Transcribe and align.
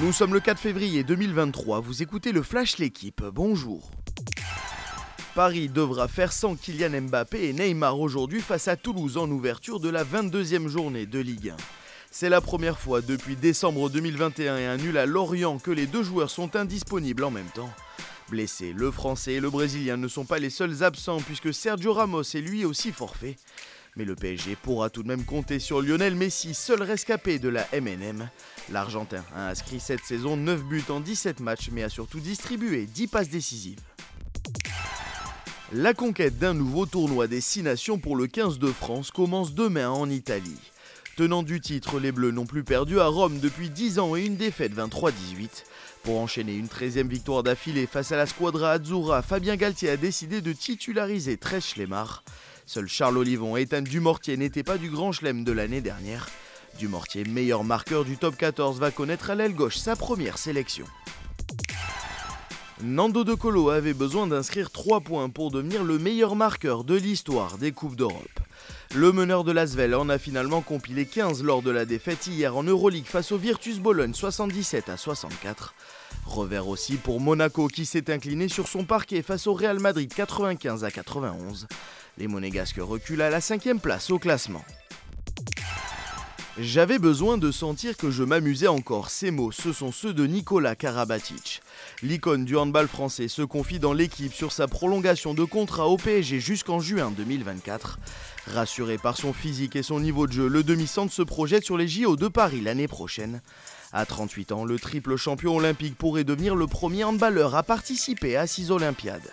Nous 0.00 0.12
sommes 0.12 0.32
le 0.32 0.38
4 0.38 0.60
février 0.60 1.02
2023, 1.02 1.80
vous 1.80 2.04
écoutez 2.04 2.30
le 2.30 2.44
Flash 2.44 2.78
L'équipe, 2.78 3.20
bonjour. 3.32 3.90
Paris 5.34 5.68
devra 5.68 6.06
faire 6.06 6.32
sans 6.32 6.54
Kylian 6.54 7.00
Mbappé 7.02 7.48
et 7.48 7.52
Neymar 7.52 7.98
aujourd'hui 7.98 8.40
face 8.40 8.68
à 8.68 8.76
Toulouse 8.76 9.16
en 9.16 9.28
ouverture 9.28 9.80
de 9.80 9.88
la 9.88 10.04
22e 10.04 10.68
journée 10.68 11.04
de 11.04 11.18
Ligue 11.18 11.50
1. 11.50 11.56
C'est 12.12 12.28
la 12.28 12.40
première 12.40 12.78
fois 12.78 13.00
depuis 13.00 13.34
décembre 13.34 13.90
2021 13.90 14.58
et 14.58 14.66
un 14.66 14.76
nul 14.76 14.98
à 14.98 15.04
Lorient 15.04 15.58
que 15.58 15.72
les 15.72 15.86
deux 15.86 16.04
joueurs 16.04 16.30
sont 16.30 16.54
indisponibles 16.54 17.24
en 17.24 17.32
même 17.32 17.50
temps. 17.52 17.70
Blessés, 18.30 18.72
le 18.72 18.92
Français 18.92 19.34
et 19.34 19.40
le 19.40 19.50
Brésilien 19.50 19.96
ne 19.96 20.06
sont 20.06 20.24
pas 20.24 20.38
les 20.38 20.50
seuls 20.50 20.84
absents 20.84 21.20
puisque 21.20 21.52
Sergio 21.52 21.92
Ramos 21.92 22.22
est 22.22 22.40
lui 22.40 22.64
aussi 22.64 22.92
forfait. 22.92 23.36
Mais 23.98 24.04
le 24.04 24.14
PSG 24.14 24.54
pourra 24.54 24.90
tout 24.90 25.02
de 25.02 25.08
même 25.08 25.24
compter 25.24 25.58
sur 25.58 25.82
Lionel 25.82 26.14
Messi, 26.14 26.54
seul 26.54 26.82
rescapé 26.82 27.40
de 27.40 27.48
la 27.48 27.66
MNM. 27.72 28.28
L'Argentin 28.70 29.24
a 29.34 29.48
inscrit 29.48 29.80
cette 29.80 30.04
saison 30.04 30.36
9 30.36 30.62
buts 30.62 30.84
en 30.88 31.00
17 31.00 31.40
matchs 31.40 31.70
mais 31.72 31.82
a 31.82 31.88
surtout 31.88 32.20
distribué 32.20 32.86
10 32.86 33.08
passes 33.08 33.28
décisives. 33.28 33.80
La 35.72 35.94
conquête 35.94 36.38
d'un 36.38 36.54
nouveau 36.54 36.86
tournoi 36.86 37.26
des 37.26 37.40
6 37.40 37.64
nations 37.64 37.98
pour 37.98 38.14
le 38.14 38.28
15 38.28 38.60
de 38.60 38.68
France 38.68 39.10
commence 39.10 39.52
demain 39.52 39.90
en 39.90 40.08
Italie. 40.08 40.60
Tenant 41.16 41.42
du 41.42 41.60
titre, 41.60 41.98
les 41.98 42.12
Bleus 42.12 42.30
n'ont 42.30 42.46
plus 42.46 42.62
perdu 42.62 43.00
à 43.00 43.06
Rome 43.06 43.40
depuis 43.40 43.68
10 43.68 43.98
ans 43.98 44.14
et 44.14 44.24
une 44.24 44.36
défaite 44.36 44.76
23-18. 44.76 45.64
Pour 46.04 46.20
enchaîner 46.20 46.54
une 46.54 46.68
13e 46.68 47.08
victoire 47.08 47.42
d'affilée 47.42 47.88
face 47.88 48.12
à 48.12 48.16
la 48.16 48.26
squadra 48.26 48.70
Azzurra, 48.74 49.22
Fabien 49.22 49.56
Galtier 49.56 49.90
a 49.90 49.96
décidé 49.96 50.40
de 50.40 50.52
titulariser 50.52 51.36
Trèche 51.36 51.74
Schlemar. 51.74 52.22
Seul 52.68 52.86
Charles 52.86 53.16
Olivon 53.16 53.56
et 53.56 53.62
Ethan 53.62 53.80
Dumortier 53.80 54.36
n'étaient 54.36 54.62
pas 54.62 54.76
du 54.76 54.90
grand 54.90 55.10
chelem 55.10 55.42
de 55.42 55.52
l'année 55.52 55.80
dernière. 55.80 56.28
Dumortier, 56.78 57.24
meilleur 57.24 57.64
marqueur 57.64 58.04
du 58.04 58.18
top 58.18 58.36
14, 58.36 58.78
va 58.78 58.90
connaître 58.90 59.30
à 59.30 59.34
l'aile 59.34 59.54
gauche 59.54 59.78
sa 59.78 59.96
première 59.96 60.36
sélection. 60.36 60.84
Nando 62.84 63.24
De 63.24 63.34
Colo 63.34 63.70
avait 63.70 63.92
besoin 63.92 64.28
d'inscrire 64.28 64.70
3 64.70 65.00
points 65.00 65.28
pour 65.28 65.50
devenir 65.50 65.82
le 65.82 65.98
meilleur 65.98 66.36
marqueur 66.36 66.84
de 66.84 66.94
l'histoire 66.94 67.58
des 67.58 67.72
Coupes 67.72 67.96
d'Europe. 67.96 68.40
Le 68.94 69.10
meneur 69.10 69.42
de 69.42 69.50
l'Asvel 69.50 69.96
en 69.96 70.08
a 70.08 70.16
finalement 70.16 70.60
compilé 70.60 71.04
15 71.04 71.42
lors 71.42 71.60
de 71.60 71.72
la 71.72 71.84
défaite 71.84 72.28
hier 72.28 72.56
en 72.56 72.62
Euroleague 72.62 73.04
face 73.04 73.32
au 73.32 73.36
Virtus 73.36 73.80
Bologne 73.80 74.14
77 74.14 74.90
à 74.90 74.96
64. 74.96 75.74
Revers 76.24 76.68
aussi 76.68 76.94
pour 76.94 77.20
Monaco 77.20 77.66
qui 77.66 77.84
s'est 77.84 78.12
incliné 78.12 78.48
sur 78.48 78.68
son 78.68 78.84
parquet 78.84 79.22
face 79.22 79.48
au 79.48 79.54
Real 79.54 79.80
Madrid 79.80 80.12
95 80.14 80.84
à 80.84 80.92
91. 80.92 81.66
Les 82.16 82.28
Monégasques 82.28 82.80
reculent 82.80 83.22
à 83.22 83.30
la 83.30 83.40
cinquième 83.40 83.80
place 83.80 84.10
au 84.10 84.20
classement. 84.20 84.64
J'avais 86.60 86.98
besoin 86.98 87.38
de 87.38 87.52
sentir 87.52 87.96
que 87.96 88.10
je 88.10 88.24
m'amusais 88.24 88.66
encore. 88.66 89.10
Ces 89.10 89.30
mots, 89.30 89.52
ce 89.52 89.72
sont 89.72 89.92
ceux 89.92 90.12
de 90.12 90.26
Nicolas 90.26 90.74
Karabatic. 90.74 91.62
L'icône 92.02 92.44
du 92.44 92.56
handball 92.56 92.88
français 92.88 93.28
se 93.28 93.42
confie 93.42 93.78
dans 93.78 93.92
l'équipe 93.92 94.34
sur 94.34 94.50
sa 94.50 94.66
prolongation 94.66 95.34
de 95.34 95.44
contrat 95.44 95.86
au 95.86 95.96
PSG 95.96 96.40
jusqu'en 96.40 96.80
juin 96.80 97.12
2024. 97.16 98.00
Rassuré 98.48 98.98
par 98.98 99.16
son 99.16 99.32
physique 99.32 99.76
et 99.76 99.84
son 99.84 100.00
niveau 100.00 100.26
de 100.26 100.32
jeu, 100.32 100.48
le 100.48 100.64
demi-centre 100.64 101.12
se 101.12 101.22
projette 101.22 101.64
sur 101.64 101.78
les 101.78 101.86
JO 101.86 102.16
de 102.16 102.26
Paris 102.26 102.60
l'année 102.60 102.88
prochaine. 102.88 103.40
À 103.92 104.04
38 104.04 104.50
ans, 104.50 104.64
le 104.64 104.80
triple 104.80 105.14
champion 105.14 105.56
olympique 105.56 105.96
pourrait 105.96 106.24
devenir 106.24 106.56
le 106.56 106.66
premier 106.66 107.04
handballeur 107.04 107.54
à 107.54 107.62
participer 107.62 108.36
à 108.36 108.48
six 108.48 108.72
Olympiades. 108.72 109.30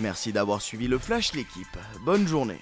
Merci 0.00 0.32
d'avoir 0.32 0.60
suivi 0.60 0.88
le 0.88 0.98
Flash 0.98 1.34
l'équipe. 1.34 1.78
Bonne 2.04 2.26
journée. 2.26 2.60